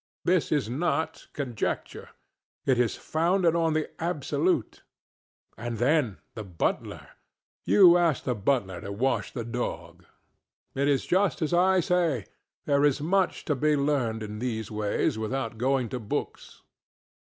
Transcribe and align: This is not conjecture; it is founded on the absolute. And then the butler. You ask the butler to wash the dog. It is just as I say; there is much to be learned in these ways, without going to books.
This 0.25 0.51
is 0.51 0.67
not 0.67 1.27
conjecture; 1.31 2.09
it 2.65 2.79
is 2.79 2.95
founded 2.95 3.55
on 3.55 3.73
the 3.73 3.87
absolute. 4.01 4.81
And 5.55 5.77
then 5.77 6.17
the 6.33 6.43
butler. 6.43 7.09
You 7.65 7.97
ask 7.99 8.23
the 8.23 8.33
butler 8.33 8.81
to 8.81 8.91
wash 8.91 9.31
the 9.31 9.43
dog. 9.45 10.05
It 10.73 10.87
is 10.87 11.05
just 11.05 11.43
as 11.43 11.53
I 11.53 11.81
say; 11.81 12.25
there 12.65 12.83
is 12.83 12.99
much 12.99 13.45
to 13.45 13.53
be 13.55 13.75
learned 13.75 14.23
in 14.23 14.39
these 14.39 14.71
ways, 14.71 15.19
without 15.19 15.59
going 15.59 15.87
to 15.89 15.99
books. 15.99 16.63